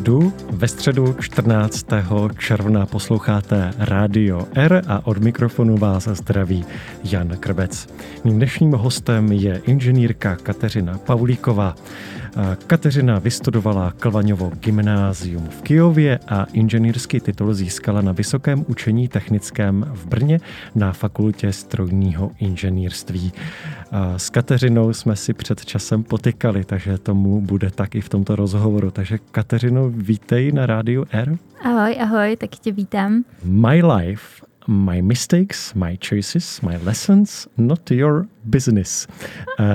[0.00, 0.32] středu.
[0.50, 1.86] Ve středu 14.
[2.38, 6.64] června posloucháte Rádio R a od mikrofonu vás zdraví
[7.04, 7.88] Jan Krbec.
[8.24, 11.74] Mým dnešním hostem je inženýrka Kateřina Pavlíková.
[12.66, 20.06] Kateřina vystudovala Klvaňovo gymnázium v Kijově a inženýrský titul získala na Vysokém učení technickém v
[20.06, 20.40] Brně
[20.74, 23.32] na fakultě strojního inženýrství.
[24.16, 28.90] S Kateřinou jsme si před časem potykali, takže tomu bude tak i v tomto rozhovoru.
[28.90, 31.38] Takže Kateřino, vítej na rádiu R.
[31.62, 33.24] Ahoj, ahoj, taky tě vítám.
[33.44, 39.08] My life my mistakes, my choices, my lessons, not your business.
[39.58, 39.66] Uh,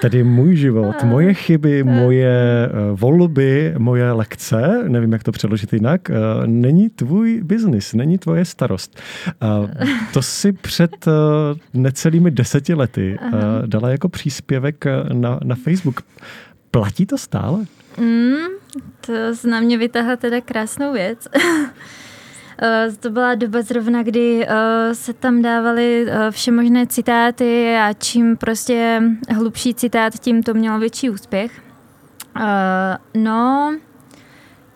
[0.00, 6.08] tedy můj život, moje chyby, moje uh, volby, moje lekce, nevím, jak to přeložit jinak,
[6.10, 9.00] uh, není tvůj business, není tvoje starost.
[9.42, 9.70] Uh,
[10.12, 11.12] to si před uh,
[11.74, 13.30] necelými deseti lety uh,
[13.66, 16.00] dala jako příspěvek na, na Facebook.
[16.70, 17.64] Platí to stále?
[17.98, 18.34] Mm,
[19.00, 19.12] to
[19.48, 21.28] na mě vytáhla teda krásnou věc.
[22.62, 28.36] Eh, to byla doba zrovna, kdy eh, se tam dávaly eh, všemožné citáty a čím
[28.36, 29.02] prostě
[29.34, 31.60] hlubší citát, tím to mělo větší úspěch.
[33.14, 33.74] No,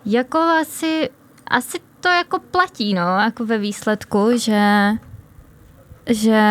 [0.05, 1.09] jako asi,
[1.47, 4.91] asi to jako platí, no, jako ve výsledku, že,
[6.09, 6.41] že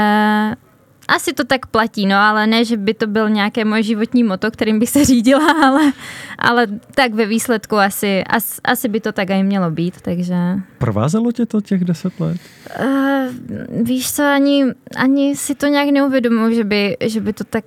[1.08, 4.50] asi to tak platí, no, ale ne, že by to byl nějaké moje životní moto,
[4.50, 5.92] kterým bych se řídila, ale,
[6.38, 10.34] ale tak ve výsledku asi, as, asi by to tak aj mělo být, takže...
[10.78, 12.36] Provázelo tě to těch deset let?
[12.80, 14.64] Uh, víš co, ani,
[14.96, 17.64] ani si to nějak neuvědomuji, že by, že by to tak,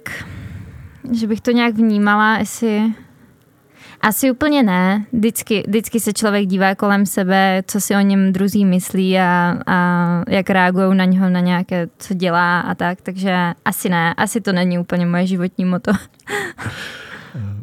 [1.11, 2.93] že bych to nějak vnímala, jestli
[4.01, 5.05] asi úplně ne.
[5.13, 10.23] Vždycky, vždycky se člověk dívá kolem sebe, co si o něm druzí myslí a, a
[10.29, 13.01] jak reagují na něho, na nějaké, co dělá a tak.
[13.01, 14.13] Takže asi ne.
[14.13, 15.91] Asi to není úplně moje životní moto.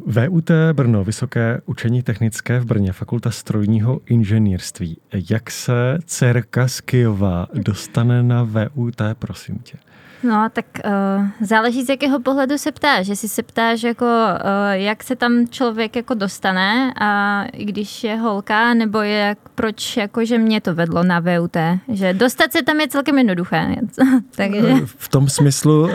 [0.05, 4.97] VUT Brno, Vysoké učení technické v Brně, Fakulta strojního inženýrství.
[5.31, 9.77] Jak se dcerka z Kyjova dostane na VUT, prosím tě?
[10.23, 13.07] No, tak uh, záleží z jakého pohledu se ptáš.
[13.07, 18.15] Jestli se ptáš, jako, uh, jak se tam člověk jako dostane, a i když je
[18.15, 21.57] holka, nebo je, jak, proč jako, že mě to vedlo na VUT.
[21.87, 23.75] Že dostat se tam je celkem jednoduché.
[24.35, 24.75] Takže...
[24.85, 25.89] V tom smyslu,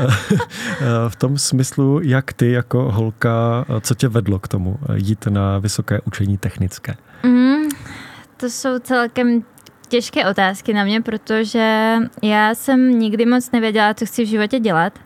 [1.09, 6.01] v tom smyslu, jak ty jako holka, co tě vedlo k tomu jít na vysoké
[6.01, 6.95] učení technické?
[7.23, 7.69] Mm,
[8.37, 9.43] to jsou celkem
[9.95, 14.99] těžké otázky na mě, protože já jsem nikdy moc nevěděla, co chci v životě dělat.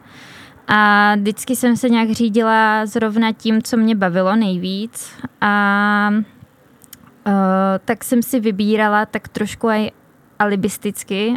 [0.69, 5.13] A vždycky jsem se nějak řídila zrovna tím, co mě bavilo nejvíc.
[5.41, 7.33] A uh,
[7.85, 9.91] tak jsem si vybírala tak trošku aj
[10.39, 11.37] alibisticky uh,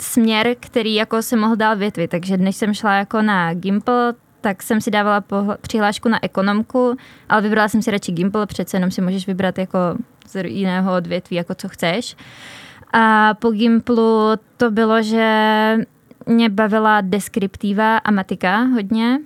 [0.00, 2.10] směr, který jako se mohl dál větvit.
[2.10, 5.24] Takže než jsem šla jako na Gimple, tak jsem si dávala
[5.60, 6.96] přihlášku na ekonomku,
[7.28, 9.78] ale vybrala jsem si radši Gimple, přece jenom si můžeš vybrat jako
[10.30, 12.16] z jiného odvětví, jako co chceš.
[12.92, 15.76] A po Gimplu to bylo, že
[16.26, 19.18] mě bavila deskriptiva a matika hodně,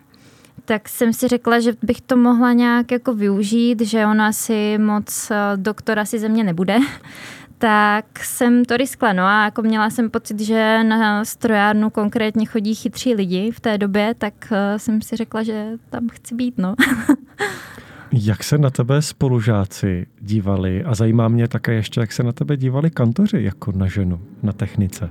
[0.64, 5.30] tak jsem si řekla, že bych to mohla nějak jako využít, že ona asi moc
[5.30, 6.78] eh, doktora si ze mě nebude.
[7.58, 12.74] tak jsem to riskla, no a jako měla jsem pocit, že na strojárnu konkrétně chodí
[12.74, 16.74] chytří lidi v té době, tak eh, jsem si řekla, že tam chci být, no.
[18.16, 22.56] Jak se na tebe spolužáci dívali a zajímá mě také ještě, jak se na tebe
[22.56, 25.10] dívali kantoři jako na ženu na technice?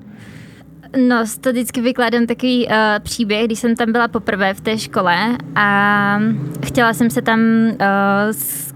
[1.08, 5.38] No, to vždycky vykládám takový uh, příběh, když jsem tam byla poprvé v té škole
[5.56, 6.20] a
[6.66, 7.78] chtěla jsem se tam uh,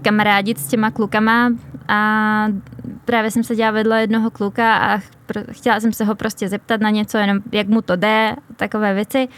[0.02, 1.52] kamarádit s těma klukama
[1.88, 2.46] a
[3.04, 5.00] právě jsem se dělala vedle jednoho kluka a
[5.50, 9.28] chtěla jsem se ho prostě zeptat na něco, jenom jak mu to jde, takové věci.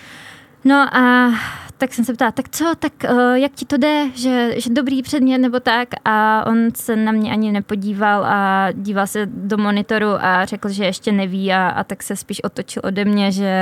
[0.65, 1.33] No a
[1.81, 5.03] tak jsem se ptala, tak co, tak uh, jak ti to jde, že, že dobrý
[5.03, 5.89] předmět nebo tak?
[6.05, 10.85] A on se na mě ani nepodíval a díval se do monitoru a řekl, že
[10.85, 13.55] ještě neví a, a tak se spíš otočil ode mě, že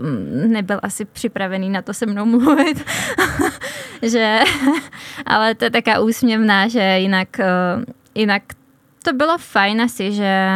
[0.00, 2.84] mm, nebyl asi připravený na to se mnou mluvit,
[4.02, 4.40] že,
[5.26, 7.84] ale to je taká úsměvná, že jinak, uh,
[8.14, 8.42] jinak
[9.04, 10.48] to bylo fajn asi, že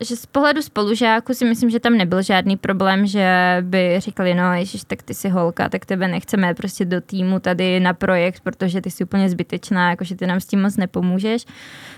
[0.00, 4.54] že z pohledu spolužáků si myslím, že tam nebyl žádný problém, že by říkali, no
[4.54, 8.80] ježiš, tak ty jsi holka, tak tebe nechceme prostě do týmu tady na projekt, protože
[8.80, 11.44] ty jsi úplně zbytečná, jakože ty nám s tím moc nepomůžeš.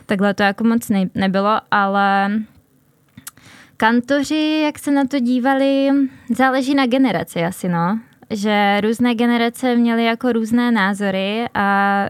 [0.07, 2.31] Takhle to jako moc ne, nebylo, ale
[3.77, 5.89] kantoři, jak se na to dívali,
[6.37, 8.01] záleží na generaci asi, no.
[8.31, 12.09] Že různé generace měly jako různé názory a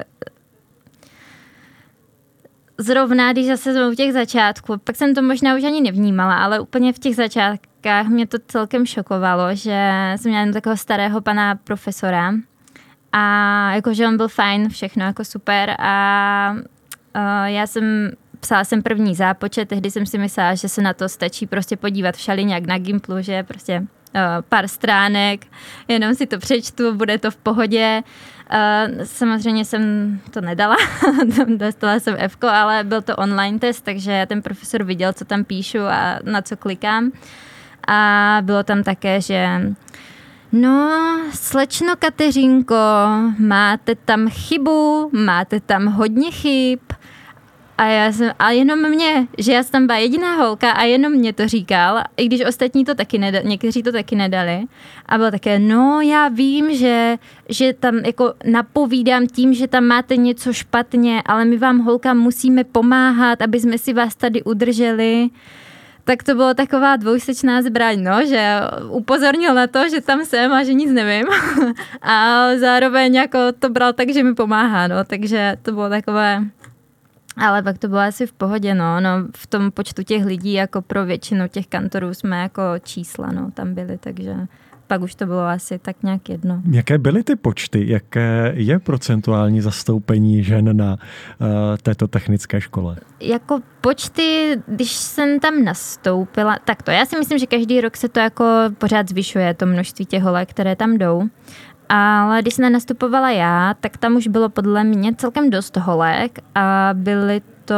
[2.82, 6.60] zrovna, když zase jsme u těch začátků, pak jsem to možná už ani nevnímala, ale
[6.60, 12.34] úplně v těch začátkách mě to celkem šokovalo, že jsem měla takového starého pana profesora
[13.12, 16.54] a jakože on byl fajn, všechno jako super a
[17.44, 18.10] já jsem
[18.40, 22.16] psala jsem první zápočet, tehdy jsem si myslela, že se na to stačí prostě podívat
[22.16, 23.99] v nějak na Gimplu, že prostě uh,
[24.48, 25.46] pár stránek,
[25.88, 28.02] jenom si to přečtu, bude to v pohodě.
[28.52, 30.76] Uh, samozřejmě jsem to nedala,
[31.46, 35.78] dostala jsem F, ale byl to online test, takže ten profesor viděl, co tam píšu
[35.78, 37.12] a na co klikám.
[37.88, 39.60] A bylo tam také, že
[40.52, 40.90] No,
[41.34, 42.74] slečno Kateřinko,
[43.38, 46.80] máte tam chybu, máte tam hodně chyb,
[47.80, 51.12] a, já jsem, a jenom mě, že já jsem tam byla jediná holka a jenom
[51.12, 54.62] mě to říkal, i když ostatní to taky nedali, někteří to taky nedali.
[55.06, 57.16] A bylo také, no já vím, že,
[57.48, 62.64] že tam jako napovídám tím, že tam máte něco špatně, ale my vám holka musíme
[62.64, 65.30] pomáhat, aby jsme si vás tady udrželi
[66.04, 70.64] tak to bylo taková dvousečná zbraň, no, že upozornil na to, že tam jsem a
[70.64, 71.26] že nic nevím.
[72.02, 76.44] a zároveň jako to bral tak, že mi pomáhá, no, takže to bylo takové
[77.36, 79.00] ale pak to bylo asi v pohodě, no.
[79.00, 79.10] no.
[79.36, 83.74] V tom počtu těch lidí, jako pro většinu těch kantorů jsme jako čísla, no, tam
[83.74, 84.36] byli, takže
[84.90, 86.62] pak už to bylo asi tak nějak jedno.
[86.70, 87.90] Jaké byly ty počty?
[87.90, 91.46] Jaké je procentuální zastoupení žen na uh,
[91.82, 92.96] této technické škole?
[93.20, 98.08] Jako počty, když jsem tam nastoupila, tak to já si myslím, že každý rok se
[98.08, 98.44] to jako
[98.78, 101.28] pořád zvyšuje, to množství těch holek, které tam jdou.
[101.92, 106.90] Ale když jsem nastupovala já, tak tam už bylo podle mě celkem dost holek a
[106.92, 107.74] byly to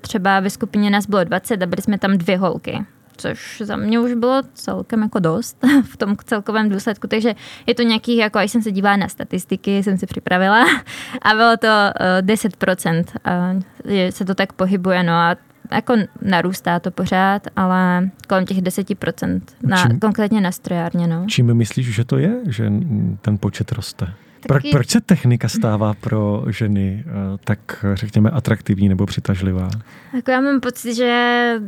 [0.00, 2.86] třeba ve skupině nás bylo 20 a byli jsme tam dvě holky
[3.16, 7.34] což za mě už bylo celkem jako dost v tom celkovém důsledku, takže
[7.66, 10.64] je to nějakých, jako až jsem se dívala na statistiky, jsem si připravila
[11.22, 11.68] a bylo to
[12.20, 13.54] 10%, a
[14.10, 15.36] se to tak pohybuje, no a
[15.70, 21.06] jako narůstá to pořád, ale kolem těch 10%, na, čím, konkrétně na strojárně.
[21.06, 21.24] No.
[21.28, 22.72] Čím myslíš, že to je, že
[23.20, 24.12] ten počet roste?
[24.48, 27.12] Pro, proč se technika stává pro ženy eh,
[27.44, 29.68] tak, řekněme, atraktivní nebo přitažlivá?
[30.14, 31.60] Jako já mám pocit, že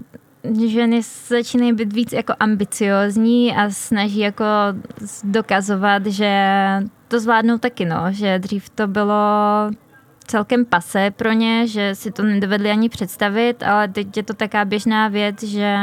[0.69, 4.45] ženy začínají být víc jako ambiciozní a snaží jako
[5.25, 6.33] dokazovat, že
[7.09, 9.15] to zvládnou taky, no, že dřív to bylo
[10.29, 14.65] celkem pase pro ně, že si to nedovedli ani představit, ale teď je to taká
[14.65, 15.77] běžná věc, že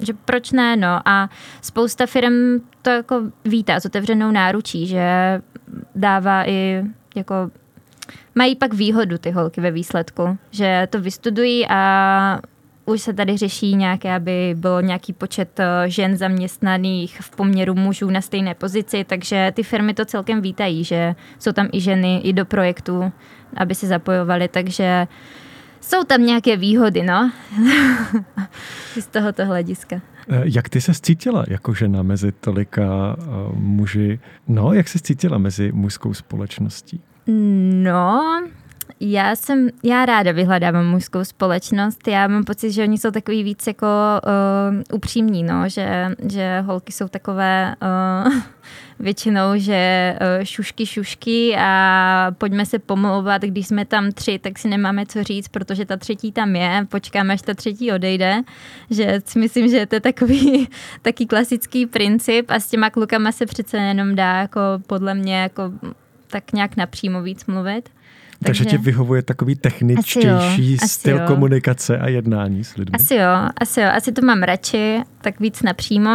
[0.00, 1.00] že proč ne, no?
[1.04, 1.30] A
[1.60, 5.02] spousta firm to jako vítá s otevřenou náručí, že
[5.94, 6.84] dává i
[7.16, 7.34] jako
[8.34, 12.40] mají pak výhodu ty holky ve výsledku, že to vystudují a
[12.88, 18.10] už se tady řeší nějaké, aby bylo nějaký počet eh, žen zaměstnaných v poměru mužů
[18.10, 22.32] na stejné pozici, takže ty firmy to celkem vítají, že jsou tam i ženy i
[22.32, 23.12] do projektu,
[23.56, 25.06] aby se zapojovaly, takže
[25.80, 27.32] jsou tam nějaké výhody, no,
[29.00, 30.00] z tohoto hlediska.
[30.30, 34.20] Eh, jak ty se cítila jako žena mezi tolika uh, muži?
[34.48, 37.00] No, jak se cítila mezi mužskou společností?
[37.82, 38.22] No,
[39.00, 42.08] já jsem, já ráda vyhledávám mužskou společnost.
[42.08, 46.92] Já mám pocit, že oni jsou takový víc jako uh, upřímní, no, že, že holky
[46.92, 47.74] jsou takové
[48.26, 48.32] uh,
[48.98, 54.68] většinou, že uh, šušky, šušky a pojďme se pomlouvat, když jsme tam tři, tak si
[54.68, 58.42] nemáme co říct, protože ta třetí tam je, počkáme, až ta třetí odejde,
[58.90, 60.68] že si myslím, že to je takový
[61.02, 65.72] taký klasický princip a s těma klukama se přece jenom dá jako podle mě jako
[66.26, 67.88] tak nějak napřímo víc mluvit.
[68.44, 72.94] Takže, Takže ti vyhovuje takový techničtější asi jo, styl asi komunikace a jednání s lidmi?
[72.94, 73.88] Asi jo, asi jo.
[73.96, 76.10] Asi to mám radši, tak víc napřímo.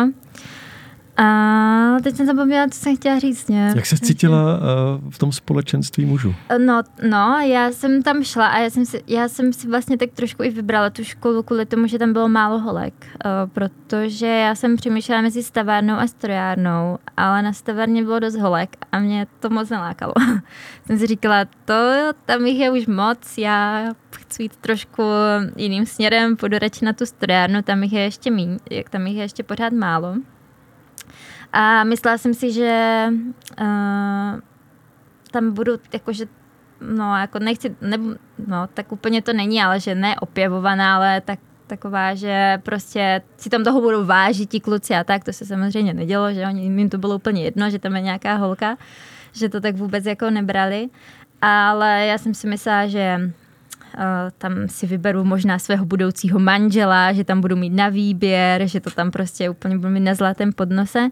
[1.18, 3.50] A teď jsem zapomněla, co jsem chtěla říct.
[3.50, 3.76] Nějak.
[3.76, 6.36] Jak se cítila uh, v tom společenství mužů?
[6.58, 10.10] No, no, já jsem tam šla a já jsem, si, já jsem si vlastně tak
[10.14, 12.94] trošku i vybrala tu školu kvůli tomu, že tam bylo málo holek.
[13.26, 18.78] Uh, protože já jsem přemýšlela mezi stavárnou a strojárnou, ale na stavárně bylo dost holek
[18.92, 20.14] a mě to moc nelákalo.
[20.86, 21.74] jsem si říkala, to
[22.26, 25.04] tam jich je už moc, já chci jít trošku
[25.56, 28.58] jiným směrem, půjdu radši na tu strojárnu, tam jich je ještě méně,
[28.90, 30.16] tam jich je ještě pořád málo.
[31.54, 33.08] A myslela jsem si, že
[33.62, 34.40] uh,
[35.32, 36.26] tam budu jakože
[36.82, 37.98] no jako nechci, ne,
[38.48, 43.50] no tak úplně to není, ale že ne opěvovaná, ale tak taková, že prostě si
[43.50, 46.90] tam toho budou vážit ti kluci a tak, to se samozřejmě nedělo, že oni, jim
[46.90, 48.78] to bylo úplně jedno, že tam je nějaká holka,
[49.32, 50.90] že to tak vůbec jako nebrali,
[51.42, 53.32] ale já jsem si myslela, že
[54.38, 58.92] tam si vyberu možná svého budoucího manžela, že tam budu mít na výběr, že to
[58.92, 61.10] tam prostě úplně budu mít na zlatém podnose,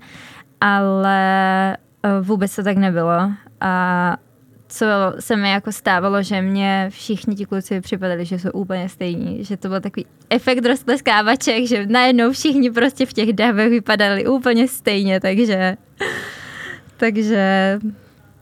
[0.61, 1.77] ale eh,
[2.21, 3.31] vůbec to tak nebylo.
[3.61, 4.17] A
[4.67, 4.85] co
[5.19, 9.57] se mi jako stávalo, že mě všichni ti kluci připadali, že jsou úplně stejní, že
[9.57, 15.19] to byl takový efekt rozpleskávaček, že najednou všichni prostě v těch davech vypadali úplně stejně,
[15.19, 15.77] takže
[16.97, 17.79] takže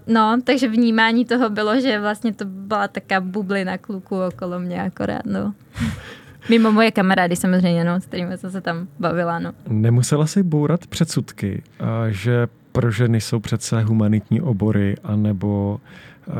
[0.09, 5.25] no, takže vnímání toho bylo, že vlastně to byla taká bublina kluků okolo mě akorát,
[5.25, 5.53] no.
[6.49, 9.51] Mimo moje kamarády samozřejmě, no, s kterými jsem se tam bavila, no.
[9.67, 11.63] Nemusela si bourat předsudky,
[12.09, 15.79] že pro ženy jsou přece humanitní obory, anebo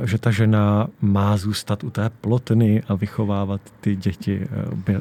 [0.04, 4.48] že ta žena má zůstat u té plotny a vychovávat ty děti.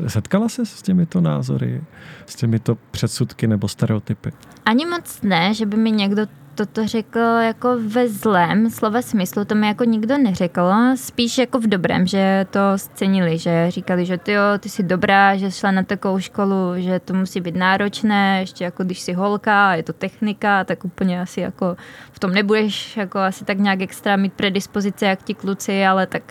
[0.06, 1.82] Setkala se s těmito názory,
[2.26, 4.32] s těmito předsudky nebo stereotypy?
[4.66, 6.22] Ani moc ne, že by mi někdo
[6.58, 11.66] toto řekl jako ve zlém slova smyslu, to mi jako nikdo neřekl, spíš jako v
[11.66, 15.82] dobrém, že to scenili, že říkali, že ty jo, ty jsi dobrá, že šla na
[15.82, 20.64] takovou školu, že to musí být náročné, ještě jako když jsi holka, je to technika,
[20.64, 21.76] tak úplně asi jako
[22.12, 26.22] v tom nebudeš jako asi tak nějak extra mít predispozice jak ti kluci, ale tak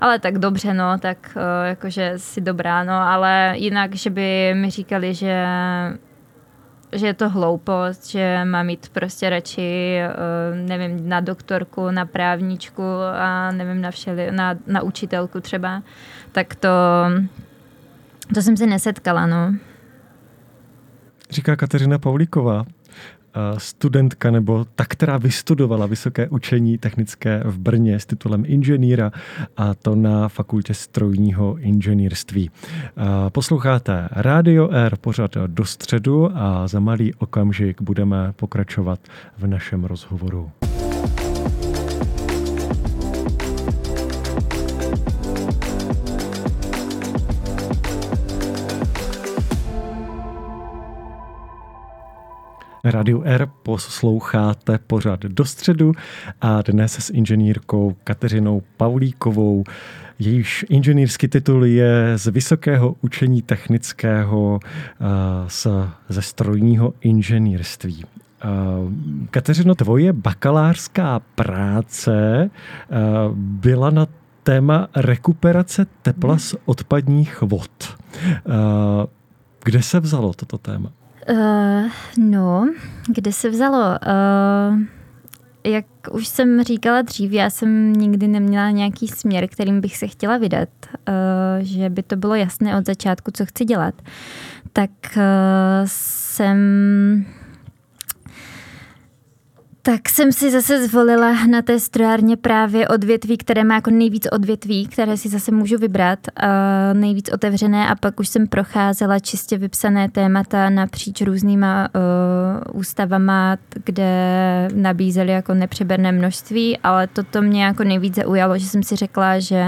[0.00, 4.70] ale tak dobře, no, tak eh, jakože si dobrá, no, ale jinak, že by mi
[4.70, 5.44] říkali, že
[6.92, 10.10] že je to hloupost, že má mít prostě radši, eh,
[10.54, 12.82] nevím, na doktorku, na právničku
[13.14, 15.82] a nevím, na, všeli, na, na učitelku třeba,
[16.32, 16.68] tak to,
[18.34, 19.54] to jsem se nesetkala, no.
[21.30, 22.64] Říká Kateřina Pavlíková,
[23.58, 29.12] studentka nebo ta, která vystudovala vysoké učení technické v Brně s titulem inženýra
[29.56, 32.50] a to na fakultě strojního inženýrství.
[33.32, 39.00] Posloucháte Radio R pořad do středu a za malý okamžik budeme pokračovat
[39.38, 40.50] v našem rozhovoru.
[52.84, 55.92] Radio R posloucháte pořád do středu
[56.40, 59.64] a dnes s inženýrkou Kateřinou Pavlíkovou.
[60.18, 64.60] Jejíž inženýrský titul je z Vysokého učení technického
[65.48, 65.66] z,
[66.08, 68.04] ze strojního inženýrství.
[69.30, 72.50] Kateřino, tvoje bakalářská práce
[73.34, 74.06] byla na
[74.42, 77.98] téma rekuperace tepla z odpadních vod.
[79.64, 80.92] Kde se vzalo toto téma?
[81.30, 82.68] Uh, no,
[83.08, 83.78] kde se vzalo?
[83.78, 84.80] Uh,
[85.64, 90.38] jak už jsem říkala dřív, já jsem nikdy neměla nějaký směr, kterým bych se chtěla
[90.38, 93.94] vydat, uh, že by to bylo jasné od začátku, co chci dělat.
[94.72, 95.22] Tak uh,
[95.84, 96.58] jsem
[99.82, 104.86] tak jsem si zase zvolila na té strojárně právě odvětví, které má jako nejvíc odvětví,
[104.86, 107.88] které si zase můžu vybrat, uh, nejvíc otevřené.
[107.88, 115.54] A pak už jsem procházela čistě vypsané témata napříč různýma uh, ústavama, kde nabízeli jako
[115.54, 119.64] nepřeberné množství, ale toto mě jako nejvíc zaujalo, že jsem si řekla, že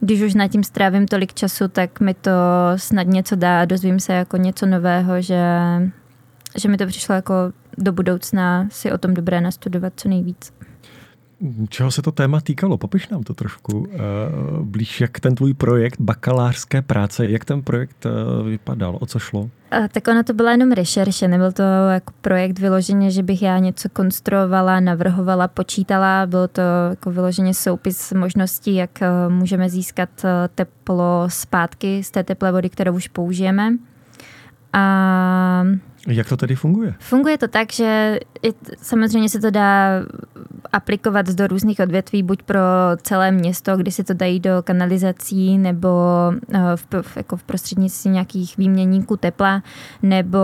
[0.00, 2.30] když už nad tím strávím tolik času, tak mi to
[2.76, 5.42] snad něco dá, dozvím se jako něco nového, že,
[6.58, 7.34] že mi to přišlo jako
[7.78, 10.52] do budoucna si o tom dobré nastudovat co nejvíc.
[11.68, 12.78] Čeho se to téma týkalo?
[12.78, 13.86] Popiš nám to trošku uh,
[14.62, 19.40] blíž, jak ten tvůj projekt bakalářské práce, jak ten projekt uh, vypadal, o co šlo?
[19.40, 19.48] Uh,
[19.92, 21.62] tak ona to byla jenom rešerše, nebyl to
[21.92, 28.12] jako projekt vyloženě, že bych já něco konstruovala, navrhovala, počítala, bylo to jako vyloženě soupis
[28.12, 30.10] možností, jak můžeme získat
[30.54, 33.72] teplo zpátky z té teplé vody, kterou už použijeme.
[34.72, 35.64] A
[36.08, 36.94] jak to tedy funguje?
[36.98, 38.20] Funguje to tak, že
[38.76, 39.90] samozřejmě se to dá
[40.72, 42.60] aplikovat do různých odvětví, buď pro
[43.02, 45.88] celé město, kdy se to dají do kanalizací, nebo
[46.52, 49.62] eh, v, jako v prostřednictví nějakých výměníků tepla,
[50.02, 50.38] nebo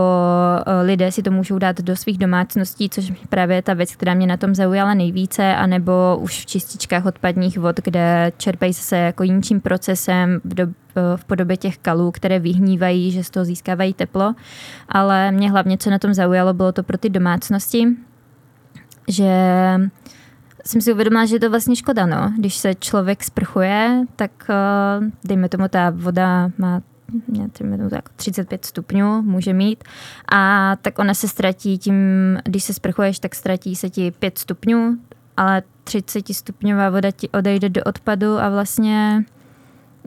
[0.67, 4.14] eh, lidé si to můžou dát do svých domácností, což právě je ta věc, která
[4.14, 9.23] mě na tom zaujala nejvíce, anebo už v čističkách odpadních vod, kde čerpají se jako
[9.23, 10.67] jinčím procesem v, do,
[11.16, 14.35] v podobě těch kalů, které vyhnívají, že z toho získávají teplo.
[14.88, 17.87] Ale mě hlavně, co na tom zaujalo, bylo to pro ty domácnosti,
[19.09, 19.32] že
[20.66, 22.32] jsem si uvědomila, že je to vlastně škoda, no.
[22.38, 26.82] Když se člověk sprchuje, tak uh, dejme tomu, ta voda má
[27.92, 29.85] jako 35 stupňů může mít
[30.32, 31.94] a tak ona se ztratí tím,
[32.44, 34.97] když se sprchuješ, tak ztratí se ti 5 stupňů,
[35.37, 39.25] ale 30 stupňová voda ti odejde do odpadu a vlastně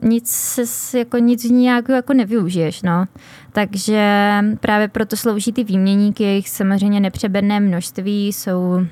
[0.02, 0.30] nic,
[0.64, 3.04] se, jako nic nějak jako nevyužiješ, no.
[3.52, 8.86] Takže právě proto slouží ty výměníky, jejich samozřejmě nepřeberné množství, jsou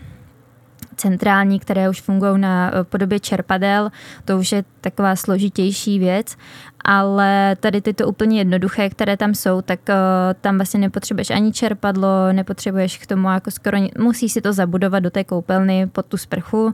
[0.96, 3.90] centrální, které už fungují na eh, podobě čerpadel,
[4.24, 6.36] to už je taková složitější věc,
[6.84, 9.94] ale tady tyto úplně jednoduché, které tam jsou, tak uh,
[10.40, 15.10] tam vlastně nepotřebuješ ani čerpadlo, nepotřebuješ k tomu jako skoro, musíš si to zabudovat do
[15.10, 16.72] té koupelny pod tu sprchu, uh,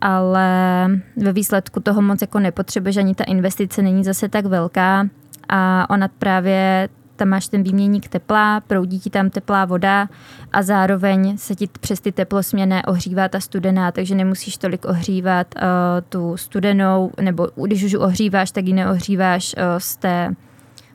[0.00, 0.48] ale
[1.16, 5.08] ve výsledku toho moc jako nepotřebuješ, ani ta investice není zase tak velká
[5.48, 10.08] a ona právě tam máš ten výměník tepla, proudí ti tam teplá voda
[10.52, 15.62] a zároveň se ti přes ty teplosměné ohřívá ta studená, takže nemusíš tolik ohřívat uh,
[16.08, 20.34] tu studenou, nebo když už ohříváš, tak ji neohříváš uh, z té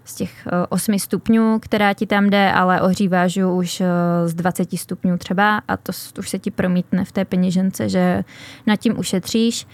[0.03, 3.81] z těch 8 stupňů, která ti tam jde, ale ohříváš už
[4.25, 8.23] z 20 stupňů třeba a to už se ti promítne v té peněžence, že
[8.67, 9.67] nad tím ušetříš.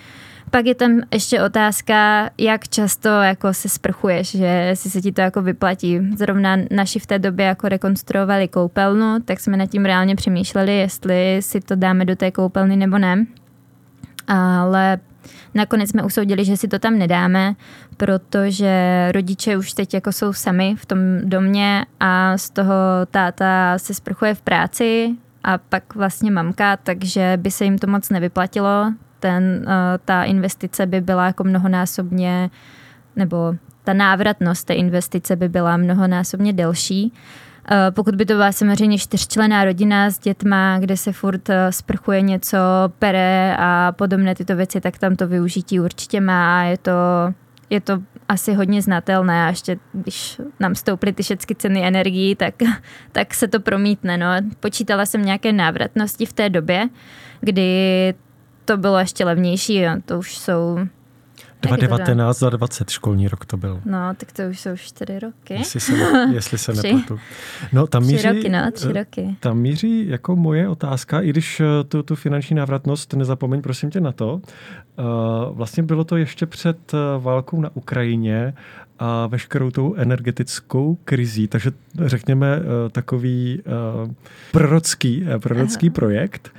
[0.51, 5.21] Pak je tam ještě otázka, jak často jako se sprchuješ, že si se ti to
[5.21, 5.99] jako vyplatí.
[6.17, 11.37] Zrovna naši v té době jako rekonstruovali koupelnu, tak jsme nad tím reálně přemýšleli, jestli
[11.39, 13.25] si to dáme do té koupelny nebo ne.
[14.27, 14.97] Ale
[15.53, 17.55] nakonec jsme usoudili, že si to tam nedáme,
[17.97, 22.75] protože rodiče už teď jako jsou sami v tom domě a z toho
[23.11, 25.09] táta se sprchuje v práci
[25.43, 30.85] a pak vlastně mamka, takže by se jim to moc nevyplatilo, ten, eh, ta investice
[30.85, 32.49] by byla jako mnohonásobně,
[33.15, 37.13] nebo ta návratnost té investice by byla mnohonásobně delší.
[37.71, 42.21] Eh, pokud by to byla samozřejmě čtyřčlená rodina s dětma, kde se furt eh, sprchuje
[42.21, 42.57] něco,
[42.99, 46.91] pere a podobné tyto věci, tak tam to využití určitě má a je to,
[47.69, 52.55] je to asi hodně znatelné a ještě když nám stouply ty všechny ceny energií, tak,
[53.11, 54.17] tak se to promítne.
[54.17, 54.27] No.
[54.59, 56.89] Počítala jsem nějaké návratnosti v té době,
[57.41, 58.13] kdy
[58.67, 59.91] to bylo ještě levnější, jo.
[60.05, 60.77] to už jsou
[61.61, 63.81] 2019 za 20 školní rok to byl.
[63.85, 65.53] No, tak to už jsou čtyři roky.
[65.53, 65.93] Jestli se,
[66.33, 67.19] jestli se nepletu.
[67.73, 69.35] No, tam tři míří, roky, no, tři roky.
[69.39, 74.01] Tam míří jako moje otázka, i když eh, tu, tu finanční návratnost, nezapomeň prosím tě
[74.01, 74.33] na to.
[74.33, 78.53] Uh, vlastně bylo to ještě před eh, válkou na Ukrajině
[78.99, 81.71] a veškerou tou energetickou krizí, takže
[82.05, 82.59] řekněme
[82.91, 83.63] takový
[84.51, 86.51] prorocký, prorocký projekt.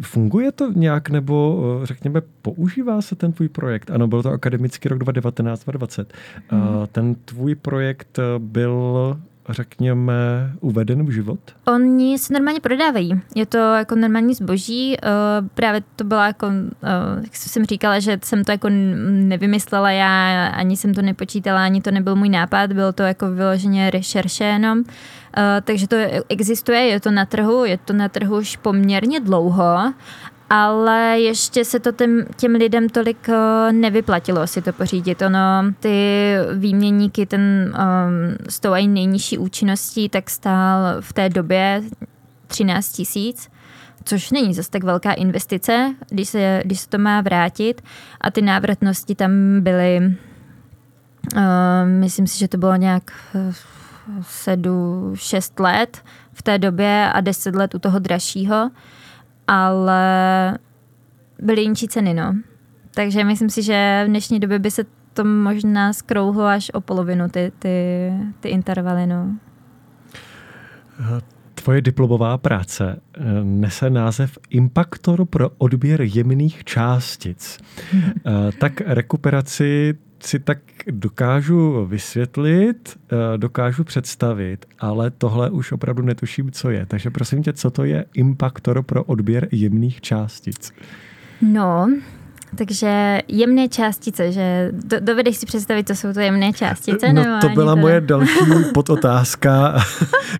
[0.00, 3.90] Funguje to nějak, nebo eh, řekněme, používá se ten tvůj projekt?
[3.90, 6.06] Ano, byl to akademický rok 2019-2020.
[6.48, 6.86] Hmm.
[6.92, 9.16] Ten tvůj projekt byl
[9.48, 10.14] řekněme,
[10.60, 11.38] uveden v život?
[11.64, 13.20] Oni se normálně prodávají.
[13.34, 14.96] Je to jako normální zboží.
[14.96, 15.08] Eh,
[15.54, 16.46] právě to byla jako,
[16.82, 18.68] eh, jak jsem říkala, že jsem to jako
[19.10, 23.90] nevymyslela já, ani jsem to nepočítala, ani to nebyl můj nápad, bylo to jako vyloženě
[23.90, 24.84] rešerše jenom.
[25.36, 25.96] Eh, takže to
[26.28, 29.92] existuje, je to na trhu, je to na trhu už poměrně dlouho
[30.50, 35.22] ale ještě se to těm, těm lidem tolik uh, nevyplatilo si to pořídit.
[35.22, 41.82] Ono, ty výměníky, ten um, s tou aj nejnižší účinností, tak stál v té době
[42.46, 43.48] 13 tisíc
[44.04, 47.82] což není zase tak velká investice, když se, když se to má vrátit.
[48.20, 49.30] A ty návratnosti tam
[49.60, 50.16] byly,
[51.36, 51.40] uh,
[51.86, 53.12] myslím si, že to bylo nějak
[54.22, 56.02] 7, 6 let
[56.32, 58.70] v té době a 10 let u toho dražšího
[59.46, 60.58] ale
[61.42, 62.34] byly jinčí ceny, no.
[62.94, 67.28] Takže myslím si, že v dnešní době by se to možná skrouhlo až o polovinu,
[67.28, 69.36] ty, ty, ty intervaly, no.
[71.54, 77.58] Tvoje diplomová práce eh, nese název Impaktor pro odběr jemných částic.
[77.94, 79.94] Eh, tak rekuperaci
[80.26, 80.58] si tak
[80.90, 86.86] dokážu vysvětlit, eh, dokážu představit, ale tohle už opravdu netuším, co je.
[86.86, 90.72] Takže prosím tě, co to je impaktor pro odběr jemných částic?
[91.42, 91.88] No,
[92.58, 97.12] takže jemné částice, že do, dovedeš si představit, co jsou to jemné částice?
[97.12, 99.74] No to byla to moje další podotázka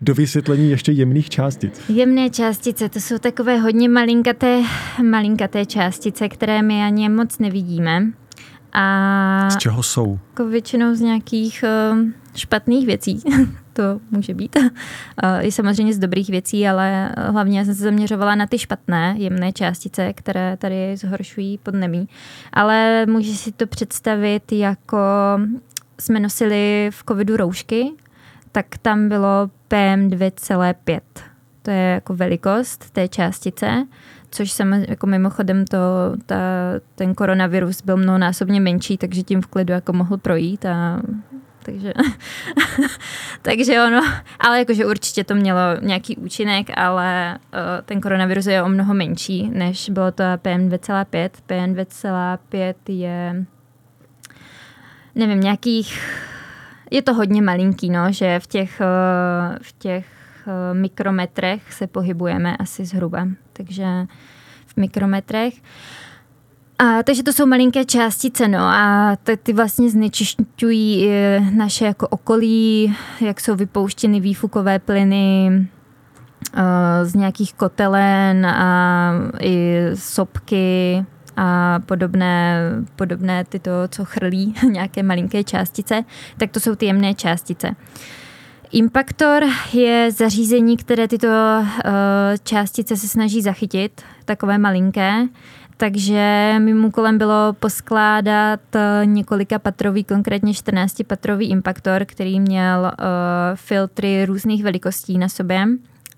[0.01, 1.81] do vysvětlení ještě jemných částic.
[1.89, 4.61] Jemné částice, to jsou takové hodně malinkaté,
[5.03, 8.11] malinkaté částice, které my ani moc nevidíme.
[8.77, 10.19] A z čeho jsou?
[10.29, 11.99] Jako většinou z nějakých uh,
[12.35, 13.23] špatných věcí.
[13.73, 14.55] to může být.
[14.55, 14.69] Uh,
[15.41, 20.13] I samozřejmě z dobrých věcí, ale hlavně jsem se zaměřovala na ty špatné, jemné částice,
[20.13, 22.09] které tady zhoršují podnemí.
[22.53, 24.97] Ale můžeš si to představit jako
[25.99, 27.91] jsme nosili v covidu roušky,
[28.51, 30.99] tak tam bylo PM2,5.
[31.61, 33.87] To je jako velikost té částice
[34.35, 35.77] což jsem jako mimochodem to,
[36.25, 36.35] ta,
[36.95, 41.01] ten koronavirus byl mnohonásobně menší, takže tím v klidu jako mohl projít a
[41.63, 41.93] takže,
[43.41, 44.01] takže ono,
[44.39, 49.49] ale jakože určitě to mělo nějaký účinek, ale uh, ten koronavirus je o mnoho menší,
[49.49, 51.29] než bylo to PM2,5.
[51.47, 53.45] PM2,5 je
[55.15, 55.99] nevím, nějakých
[56.91, 60.14] je to hodně malinký, no, že v těch, uh, v těch
[60.73, 63.85] mikrometrech se pohybujeme asi zhruba, takže
[64.65, 65.53] v mikrometrech.
[66.79, 71.09] A, takže to jsou malinké částice, no a ty, ty vlastně znečišťují
[71.51, 75.49] naše jako okolí, jak jsou vypouštěny výfukové plyny
[76.53, 76.61] uh,
[77.03, 81.05] z nějakých kotelen a i sopky
[81.37, 82.61] a podobné,
[82.95, 86.03] podobné tyto, co chrlí nějaké malinké částice,
[86.37, 87.75] tak to jsou ty jemné částice.
[88.75, 91.63] Impaktor je zařízení, které tyto uh,
[92.43, 95.27] částice se snaží zachytit, takové malinké.
[95.77, 103.05] Takže mým úkolem bylo poskládat eh, několika patrový, konkrétně 14 patrový impaktor, který měl uh,
[103.55, 105.65] filtry různých velikostí na sobě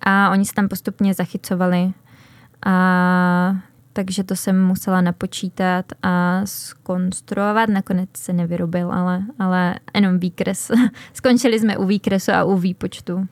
[0.02, 1.92] a oni se tam postupně zachycovali.
[2.66, 3.56] A
[3.98, 7.70] takže to jsem musela napočítat a skonstruovat.
[7.70, 10.72] Nakonec se nevyrobil, ale, ale jenom výkres.
[11.14, 13.28] Skončili jsme u výkresu a u výpočtu.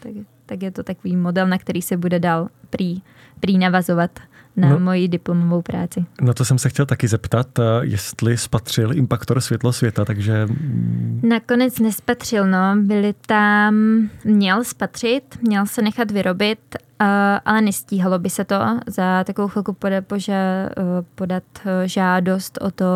[0.00, 0.12] Tak,
[0.46, 3.02] tak je to takový model, na který se bude dál prý,
[3.40, 4.20] prý navazovat
[4.58, 6.04] na no, moji diplomovou práci.
[6.20, 10.46] Na to jsem se chtěl taky zeptat, eh, jestli spatřil Impaktor světlo světa, takže...
[10.46, 12.76] Mm, Nakonec nespatřil, no.
[12.76, 13.74] Byli tam,
[14.24, 16.58] měl spatřit, měl se nechat vyrobit,
[17.00, 17.06] uh,
[17.44, 20.34] ale nestíhalo by se to za takovou chvilku podat, poža,
[21.14, 21.42] podat
[21.84, 22.86] žádost o to,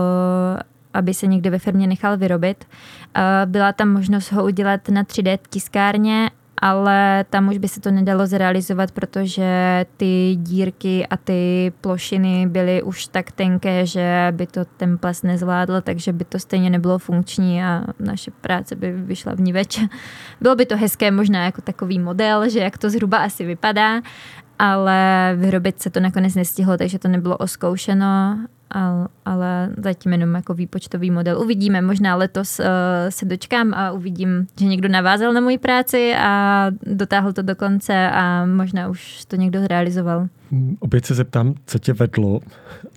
[0.95, 2.65] aby se někde ve firmě nechal vyrobit.
[3.45, 6.31] Byla tam možnost ho udělat na 3D tiskárně,
[6.63, 12.83] ale tam už by se to nedalo zrealizovat, protože ty dírky a ty plošiny byly
[12.83, 17.65] už tak tenké, že by to ten ples nezvládl, takže by to stejně nebylo funkční
[17.65, 19.81] a naše práce by vyšla v ní več.
[20.41, 24.01] Bylo by to hezké možná jako takový model, že jak to zhruba asi vypadá,
[24.59, 28.39] ale vyrobit se to nakonec nestihlo, takže to nebylo oskoušeno
[29.25, 31.41] ale zatím jenom jako výpočtový model.
[31.41, 32.67] Uvidíme, možná letos uh,
[33.09, 38.11] se dočkám a uvidím, že někdo navázal na moji práci a dotáhl to do konce
[38.11, 40.29] a možná už to někdo zrealizoval.
[40.81, 42.41] Opět se zeptám, co tě vedlo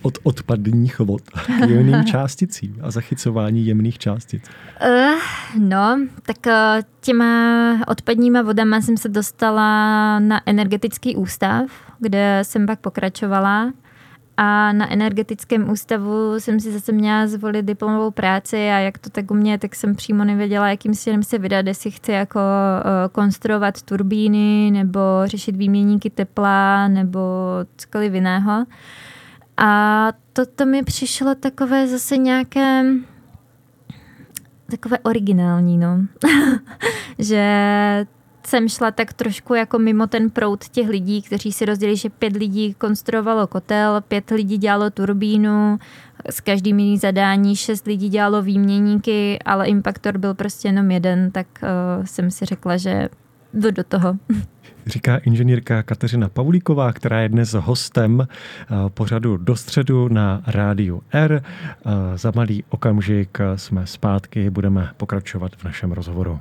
[0.01, 4.43] od odpadních vod k jemným částicím a zachycování jemných částic?
[4.87, 5.19] Uh,
[5.59, 6.53] no, tak uh,
[7.01, 11.65] těma odpadníma vodama jsem se dostala na energetický ústav,
[11.99, 13.71] kde jsem pak pokračovala
[14.37, 19.31] a na energetickém ústavu jsem si zase měla zvolit diplomovou práci a jak to tak
[19.31, 23.81] u mě, tak jsem přímo nevěděla, jakým směrem se vydat, jestli chci jako uh, konstruovat
[23.81, 27.19] turbíny nebo řešit výměníky tepla nebo
[27.77, 28.65] cokoliv jiného.
[29.57, 32.83] A toto mi přišlo takové zase nějaké
[34.71, 36.01] takové originální, no.
[37.19, 38.05] že
[38.47, 42.35] jsem šla tak trošku jako mimo ten proud těch lidí, kteří si rozdělili, že pět
[42.35, 45.79] lidí konstruovalo kotel, pět lidí dělalo turbínu,
[46.29, 51.47] s každým jiný zadání, šest lidí dělalo výměníky, ale Impactor byl prostě jenom jeden, tak
[51.63, 53.09] uh, jsem si řekla, že
[53.53, 54.17] jdu do toho.
[54.85, 61.43] Říká inženýrka Kateřina Pavlíková, která je dnes hostem eh, pořadu do středu na rádiu R.
[61.43, 66.39] Eh, za malý okamžik jsme zpátky, budeme pokračovat v našem rozhovoru.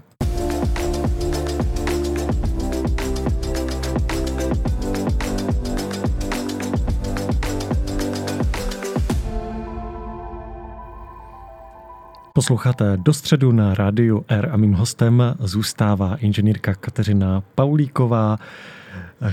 [12.44, 18.38] Posloucháte do středu na rádiu R a mým hostem zůstává inženýrka Kateřina Paulíková,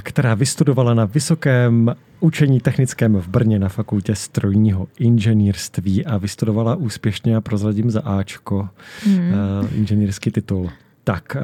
[0.03, 7.35] která vystudovala na Vysokém učení technickém v Brně na fakultě strojního inženýrství a vystudovala úspěšně
[7.35, 8.69] a prozradím za Ačko
[9.05, 9.33] hmm.
[9.75, 10.69] inženýrský titul.
[11.03, 11.37] Tak,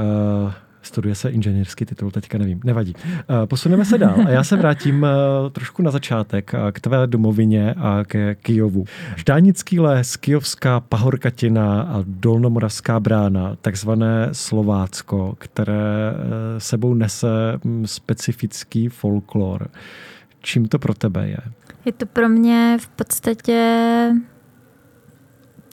[0.45, 0.51] uh,
[0.87, 2.93] studuje se inženýrský titul, teďka nevím, nevadí.
[3.05, 7.07] Eh, posuneme se dál a já se vrátím eh, trošku na začátek eh, k tvé
[7.07, 8.85] domovině a ke Kijovu.
[9.15, 16.13] Ždánický les, Kijovská pahorkatina a Dolnomoravská brána, takzvané Slovácko, které
[16.57, 17.27] sebou nese
[17.63, 19.69] hm, specifický folklor.
[20.41, 21.37] Čím to pro tebe je?
[21.85, 24.11] Je to pro mě v podstatě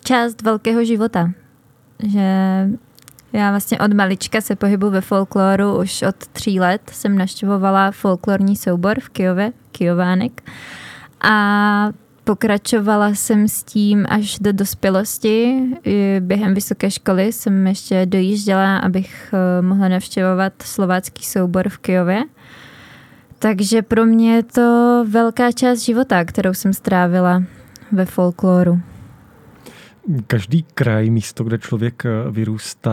[0.05, 1.31] část velkého života.
[2.07, 2.29] Že
[3.35, 8.57] já vlastně od malička se pohybu ve folkloru, už od tří let jsem naštěvovala folklorní
[8.57, 10.43] soubor v Kijově, Kijovánek.
[11.21, 11.89] A
[12.25, 15.63] pokračovala jsem s tím až do dospělosti.
[16.21, 22.23] Během vysoké školy jsem ještě dojížděla, abych eh, mohla navštěvovat slovácký soubor v Kijově.
[23.39, 27.43] Takže pro mě je to velká část života, kterou jsem strávila
[27.93, 28.81] ve folkloru.
[30.27, 32.93] Každý kraj, místo, kde člověk eh, vyrůstá,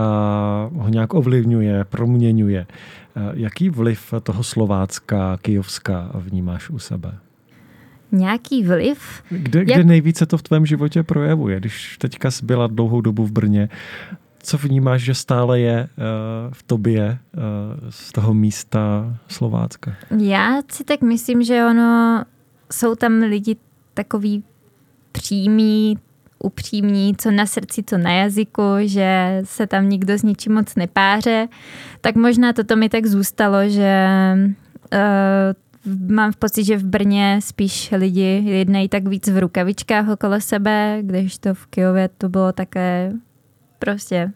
[0.74, 2.68] ho nějak ovlivňuje, proměňuje.
[3.16, 7.18] Eh, jaký vliv toho Slovácka, Kijovska vnímáš u sebe?
[8.12, 9.24] Nějaký vliv?
[9.30, 9.68] Kde, Jak...
[9.68, 11.60] kde nejvíce to v tvém životě projevuje?
[11.60, 13.70] Když teďka jsi byla dlouhou dobu v Brně,
[14.44, 17.18] co vnímáš, že stále je uh, v tobě
[17.90, 19.96] z toho místa Slovácka?
[20.18, 22.24] Já si tak myslím, že ono,
[22.72, 23.56] jsou tam lidi
[23.94, 24.44] takový
[25.12, 25.98] přímý,
[26.44, 31.48] upřímní, co na srdci, co na jazyku, že se tam nikdo s ničím moc nepáře,
[32.02, 34.08] tak možná toto mi tak zůstalo, že
[34.94, 35.00] uh,
[36.16, 40.98] mám v pocit, že v Brně spíš lidi jednají tak víc v rukavičkách okolo sebe,
[41.02, 43.12] když to v Kijově to bylo také
[43.80, 44.32] prostě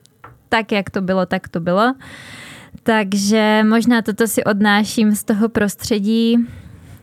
[0.50, 1.94] tak, jak to bylo, tak to bylo.
[2.84, 6.38] Takže možná toto si odnáším z toho prostředí.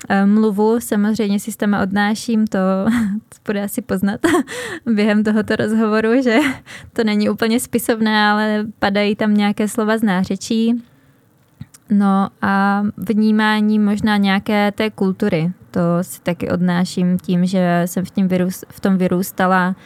[0.08, 2.58] Eh, mluvu samozřejmě si s tam odnáším, to,
[3.28, 4.20] to bude asi poznat
[4.86, 6.38] během tohoto rozhovoru, že
[6.92, 10.82] to není úplně spisovné, ale padají tam nějaké slova z nářečí.
[11.90, 18.10] No a vnímání možná nějaké té kultury, to si taky odnáším tím, že jsem v,
[18.10, 19.76] tím vyrůst, v tom vyrůstala.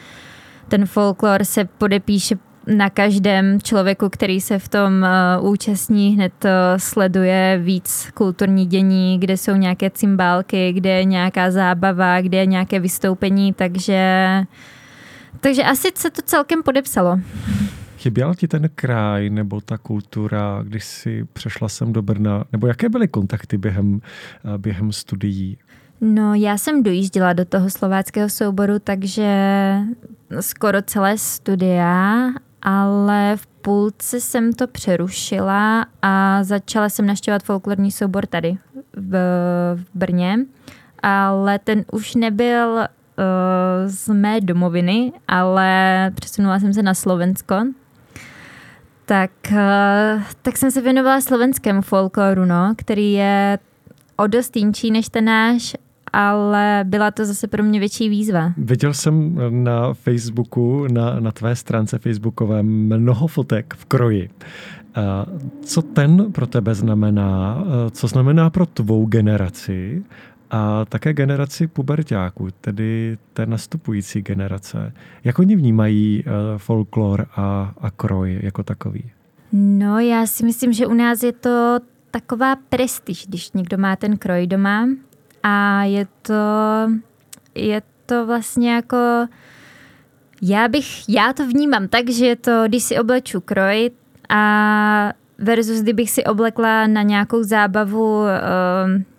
[0.68, 5.06] Ten folklor se podepíše na každém člověku, který se v tom
[5.40, 11.50] uh, účastní, hned uh, sleduje víc kulturní dění, kde jsou nějaké cymbálky, kde je nějaká
[11.50, 14.00] zábava, kde je nějaké vystoupení, takže,
[15.40, 17.20] takže asi se to celkem podepsalo.
[17.98, 22.44] Chyběl ti ten kraj nebo ta kultura, když si přešla sem do Brna?
[22.52, 24.00] Nebo jaké byly kontakty během,
[24.54, 25.58] eh, během studií?
[26.00, 29.26] No, já jsem dojížděla do toho slováckého souboru, takže
[30.40, 32.28] skoro celé studia
[32.66, 38.58] ale v půlce jsem to přerušila a začala jsem naštěvat folklorní soubor tady
[38.92, 39.16] v,
[39.74, 40.38] v Brně,
[41.02, 42.84] ale ten už nebyl uh,
[43.86, 47.56] z mé domoviny, ale přesunula jsem se na Slovensko.
[49.04, 53.58] Tak, uh, tak jsem se věnovala slovenskému folkloru, no, který je
[54.16, 55.76] o dost jinčí než ten náš
[56.18, 58.52] ale byla to zase pro mě větší výzva.
[58.56, 64.30] Viděl jsem na Facebooku, na, na tvé stránce facebookové mnoho fotek v kroji.
[65.60, 67.64] Co ten pro tebe znamená?
[67.90, 70.04] Co znamená pro tvou generaci?
[70.50, 74.92] A také generaci pubertáků, tedy té nastupující generace.
[75.24, 79.04] Jak oni vnímají e, folklor a, a kroj jako takový?
[79.52, 81.78] No, já si myslím, že u nás je to
[82.10, 84.86] taková prestiž, když někdo má ten kroj doma
[85.42, 86.34] a je to,
[87.54, 89.26] je to vlastně jako,
[90.42, 93.90] já bych, já to vnímám tak, že je to, když si obleču kroj
[94.28, 98.26] a versus kdybych si oblekla na nějakou zábavu, uh,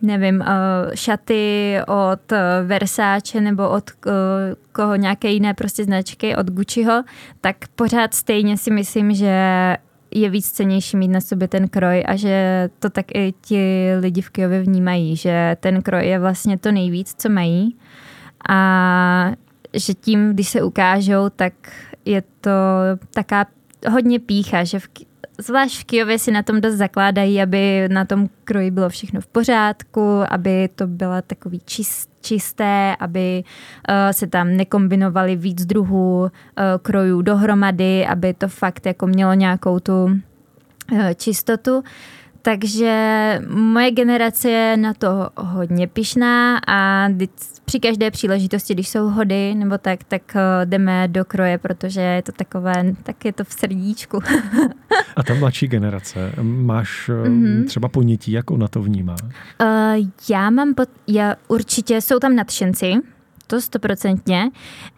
[0.02, 0.46] nevím, uh,
[0.94, 4.12] šaty od Versace nebo od uh,
[4.72, 7.04] koho nějaké jiné prostě značky, od Gucciho,
[7.42, 9.78] tak pořád stejně si myslím, že
[10.22, 14.22] je víc cenější mít na sobě ten kroj a že to tak i ti lidi
[14.22, 17.76] v Kijově vnímají, že ten kroj je vlastně to nejvíc, co mají.
[18.50, 19.32] A
[19.74, 21.54] že tím, když se ukážou, tak
[22.06, 22.52] je to
[23.14, 23.46] taká
[23.92, 24.88] hodně pícha, že v,
[25.38, 29.28] zvlášť v Kijově si na tom dost zakládají, aby na tom kroji bylo všechno v
[29.28, 36.30] pořádku, aby to bylo takový čist, čisté, aby uh, se tam nekombinovaly víc druhů uh,
[36.82, 41.84] krojů dohromady, aby to fakt jako mělo nějakou tu uh, čistotu.
[42.48, 47.10] Takže moje generace je na to hodně pišná a
[47.66, 50.22] při každé příležitosti, když jsou hody nebo tak, tak
[50.66, 54.20] jdeme do kroje, protože je to takové, tak je to v srdíčku.
[55.16, 57.66] a ta mladší generace, máš mm-hmm.
[57.66, 59.16] třeba ponětí, jak ona to vnímá?
[59.62, 62.94] Uh, já mám, pot, já, určitě jsou tam nadšenci,
[63.48, 64.50] to stoprocentně.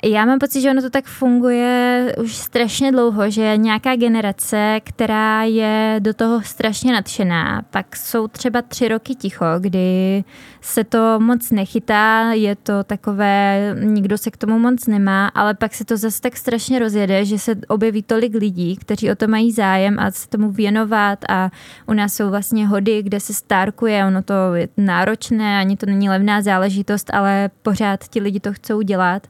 [0.03, 5.43] Já mám pocit, že ono to tak funguje už strašně dlouho, že nějaká generace, která
[5.43, 10.23] je do toho strašně nadšená, pak jsou třeba tři roky ticho, kdy
[10.61, 15.73] se to moc nechytá, je to takové, nikdo se k tomu moc nemá, ale pak
[15.73, 19.51] se to zase tak strašně rozjede, že se objeví tolik lidí, kteří o to mají
[19.51, 21.49] zájem a se tomu věnovat a
[21.87, 26.09] u nás jsou vlastně hody, kde se stárkuje, ono to je náročné, ani to není
[26.09, 29.27] levná záležitost, ale pořád ti lidi to chcou dělat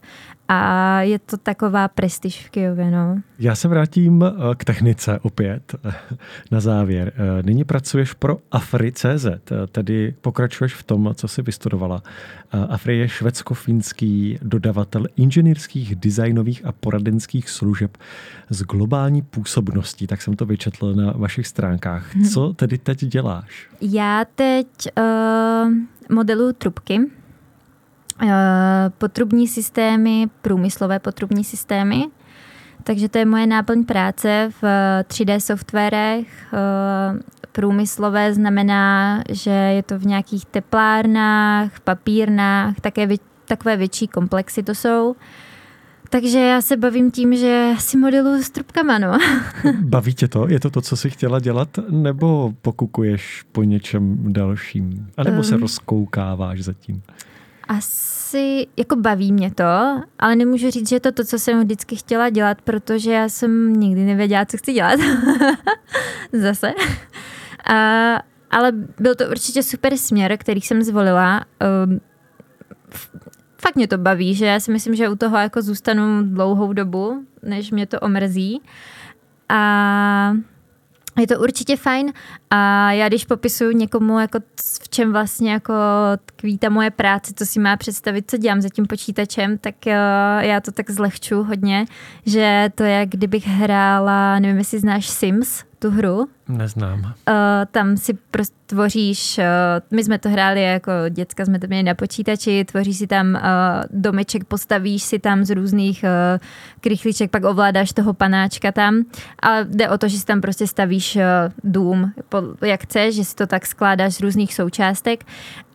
[0.51, 2.91] a je to taková prestiž v Kijově.
[2.91, 3.21] No.
[3.39, 5.75] Já se vrátím eh, k technice opět
[6.51, 7.13] na závěr.
[7.15, 9.39] Eh, nyní pracuješ pro Afri.cz, eh,
[9.71, 12.03] tedy pokračuješ v tom, co jsi vystudovala.
[12.69, 17.97] Afri je švédsko-finský dodavatel inženýrských, designových a poradenských služeb
[18.49, 22.15] s globální působností, tak jsem to vyčetl na vašich stránkách.
[22.15, 22.25] Mhm.
[22.25, 23.67] Co tedy teď děláš?
[23.81, 24.67] Já teď
[24.97, 25.73] uh,
[26.15, 27.18] modelu trubky Eh,
[28.97, 32.05] potrubní systémy, průmyslové potrubní systémy.
[32.83, 34.63] Takže to je moje náplň práce v
[35.03, 36.27] 3D softwarech.
[36.53, 37.19] Eh,
[37.51, 44.75] průmyslové znamená, že je to v nějakých teplárnách, papírnách, také vě- takové větší komplexy to
[44.75, 45.15] jsou.
[46.09, 49.17] Takže já se bavím tím, že si modelu s trubkama, no.
[49.81, 50.47] Baví tě to?
[50.49, 51.69] Je to to, co jsi chtěla dělat?
[51.89, 55.07] Nebo pokukuješ po něčem dalším?
[55.17, 57.01] A nebo se um, rozkoukáváš zatím?
[57.69, 59.63] Asi, jako baví mě to,
[60.19, 63.73] ale nemůžu říct, že je to to, co jsem vždycky chtěla dělat, protože já jsem
[63.73, 64.99] nikdy nevěděla, co chci dělat.
[66.33, 66.73] Zase.
[67.65, 67.75] A,
[68.51, 71.45] ale byl to určitě super směr, který jsem zvolila.
[71.85, 72.01] Um,
[73.61, 77.25] fakt mě to baví, že já si myslím, že u toho jako zůstanu dlouhou dobu,
[77.43, 78.61] než mě to omrzí.
[79.49, 80.33] A
[81.19, 82.13] je to určitě fajn
[82.49, 84.39] a já když popisuju někomu, jako
[84.81, 85.73] v čem vlastně jako
[86.25, 89.93] tkví ta moje práce, co si má představit, co dělám za tím počítačem, tak uh,
[90.39, 91.85] já to tak zlehču hodně,
[92.25, 96.27] že to je, kdybych hrála, nevím, jestli znáš Sims, tu hru.
[96.47, 96.99] Neznám.
[96.99, 97.11] Uh,
[97.71, 99.43] tam si prostě tvoříš, uh,
[99.91, 103.41] my jsme to hráli jako děcka, jsme to měli na počítači, tvoříš si tam uh,
[103.89, 106.39] domeček, postavíš si tam z různých uh,
[106.81, 109.03] krychliček, pak ovládáš toho panáčka tam,
[109.39, 111.17] ale jde o to, že si tam prostě stavíš
[111.63, 112.13] dům,
[112.61, 115.25] jak chceš, že si to tak skládáš z různých součástek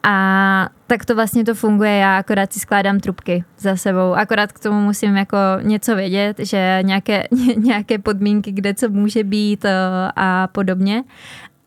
[0.06, 4.58] a tak to vlastně to funguje, já akorát si skládám trubky za sebou, akorát k
[4.58, 7.24] tomu musím jako něco vědět, že nějaké,
[7.56, 9.72] nějaké podmínky, kde co může být eh,
[10.16, 11.04] a podobně,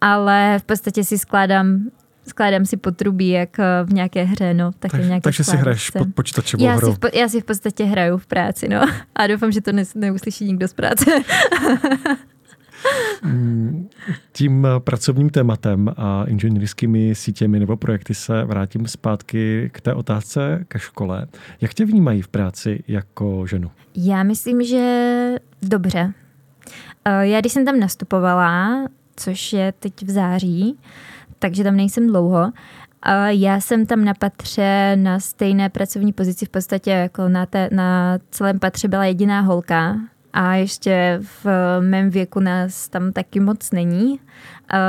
[0.01, 1.89] ale v podstatě si skládám
[2.27, 4.71] skládám si potrubí, jak eh, v nějaké hře, no.
[4.79, 6.93] Tak, nějaké takže si hraješ pod počítačovou já hru.
[6.93, 8.81] Si v, já si v podstatě hraju v práci, no.
[9.15, 11.05] A doufám, že to ne, neuslyší nikdo z práce.
[14.31, 20.79] Tím pracovním tématem a inženýrskými sítěmi nebo projekty se vrátím zpátky k té otázce ke
[20.79, 21.27] škole.
[21.61, 23.71] Jak tě vnímají v práci jako ženu?
[23.95, 26.13] Já myslím, že dobře.
[27.05, 30.79] Eh, já když jsem tam nastupovala, což je teď v září,
[31.39, 32.51] takže tam nejsem dlouho,
[33.27, 38.17] já jsem tam na patře na stejné pracovní pozici v podstatě jako na, té, na
[38.31, 39.97] celém patře byla jediná holka,
[40.33, 41.45] a ještě v
[41.79, 44.19] mém věku nás tam taky moc není.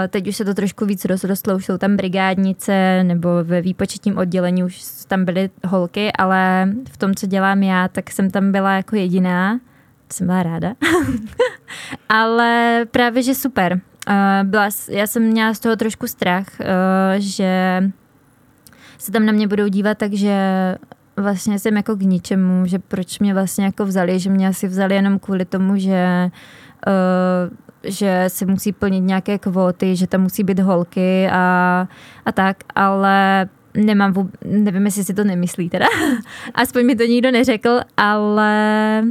[0.08, 4.64] Teď už se to trošku víc rozrostlo, už jsou tam brigádnice nebo ve výpočetním oddělení
[4.64, 8.96] už tam byly holky, ale v tom, co dělám já, tak jsem tam byla jako
[8.96, 9.60] jediná.
[10.12, 10.74] Jsem byla ráda.
[12.08, 13.80] ale právě, že super.
[14.42, 16.46] Byla, já jsem měla z toho trošku strach,
[17.18, 17.82] že
[18.98, 20.34] se tam na mě budou dívat, takže
[21.16, 24.94] vlastně jsem jako k ničemu, že proč mě vlastně jako vzali, že mě asi vzali
[24.94, 26.30] jenom kvůli tomu, že
[26.86, 31.88] uh, že se musí plnit nějaké kvóty, že tam musí být holky a,
[32.24, 35.86] a tak, ale nemám, vůb, nevím, jestli si to nemyslí teda,
[36.54, 39.02] aspoň mi to nikdo neřekl, ale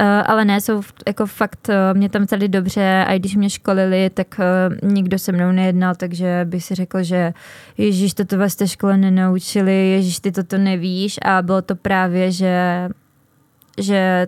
[0.00, 3.50] Uh, ale ne, jsou jako fakt, uh, mě tam vzali dobře a i když mě
[3.50, 4.40] školili, tak
[4.82, 7.32] uh, nikdo se mnou nejednal, takže bych si řekl, že
[7.78, 12.88] Ježíš, toto vás té škole nenaučili, Ježíš, ty toto nevíš a bylo to právě, že,
[13.78, 14.26] že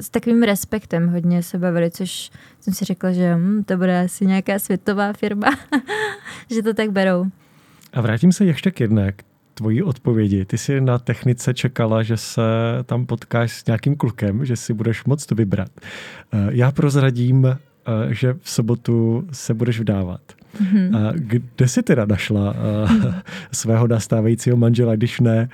[0.00, 4.26] s takovým respektem hodně se bavili, což jsem si řekla, že hm, to bude asi
[4.26, 5.48] nějaká světová firma,
[6.50, 7.26] že to tak berou.
[7.92, 9.12] A vrátím se ještě k jedné,
[9.54, 10.44] tvojí odpovědi.
[10.44, 12.42] Ty jsi na technice čekala, že se
[12.86, 15.70] tam potkáš s nějakým klukem, že si budeš moc to vybrat.
[15.80, 17.58] Eh, já prozradím, eh,
[18.14, 20.20] že v sobotu se budeš vdávat.
[20.62, 21.12] Mm-hmm.
[21.14, 23.22] Kde jsi teda našla mm-hmm.
[23.52, 25.48] svého nastávajícího manžela, když ne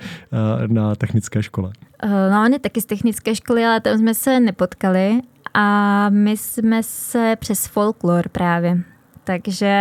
[0.67, 1.71] na technické škole?
[2.05, 5.19] No, on je taky z technické školy, ale tam jsme se nepotkali
[5.53, 8.83] a my jsme se přes folklor právě
[9.23, 9.73] takže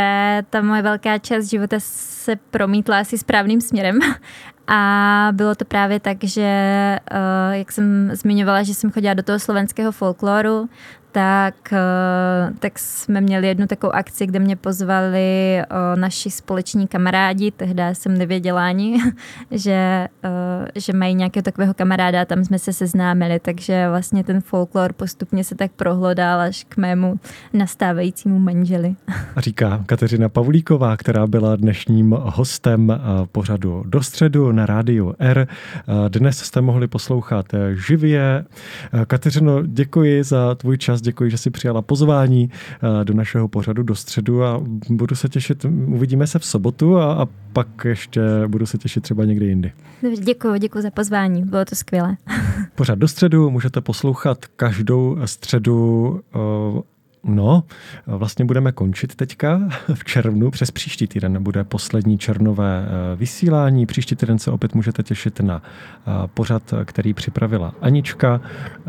[0.51, 3.99] ta moje velká část života se promítla asi správným směrem.
[4.71, 9.39] A bylo to právě tak, že, eh, jak jsem zmiňovala, že jsem chodila do toho
[9.39, 10.69] slovenského folkloru,
[11.13, 17.51] tak, eh, tak jsme měli jednu takovou akci, kde mě pozvali eh, naši společní kamarádi,
[17.51, 18.99] tehdy jsem nevěděla ani,
[19.51, 24.93] že, eh, že mají nějakého takového kamaráda, tam jsme se seznámili, takže vlastně ten folklor
[24.93, 27.21] postupně se tak prohlodal až k mému
[27.53, 28.95] nastávajícímu manželi.
[29.37, 33.01] Říká Kateřina Pavlíková, která byla dnešním hostem
[33.33, 35.49] pořadu do středu na rádiu R.
[36.09, 38.45] Dnes jste mohli poslouchat živě.
[39.07, 43.95] Kateřino, děkuji za tvůj čas, děkuji, že jsi přijala pozvání eh, do našeho pořadu do
[43.95, 48.79] středu a budu se těšit, uvidíme se v sobotu a, a pak ještě budu se
[48.79, 49.73] těšit třeba někdy jindy.
[50.21, 52.17] Děkuji, děkuji za pozvání, bylo to skvělé.
[52.75, 56.81] Pořád do středu můžete poslouchat každou středu uh,
[57.25, 57.65] No,
[58.07, 59.61] vlastně budeme končit teďka
[59.95, 60.51] v červnu.
[60.51, 63.87] Přes příští týden bude poslední červnové eh, vysílání.
[63.87, 68.41] Příští týden se opět můžete těšit na eh, pořad, který připravila Anička.
[68.45, 68.81] Eh,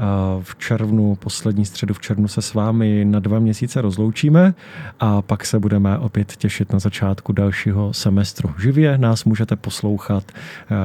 [0.41, 4.53] v červnu, poslední středu v červnu se s vámi na dva měsíce rozloučíme
[4.99, 8.53] a pak se budeme opět těšit na začátku dalšího semestru.
[8.61, 10.23] Živě nás můžete poslouchat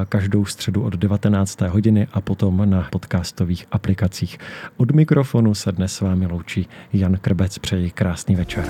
[0.09, 1.61] každou středu od 19.
[1.61, 4.39] hodiny a potom na podcastových aplikacích.
[4.77, 7.34] Od mikrofonu se dnes s vámi loučí Jan Krb.
[7.35, 8.65] Brabec přeji krásný večer.